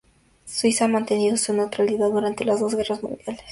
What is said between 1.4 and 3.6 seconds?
neutralidad durante las dos guerras mundiales.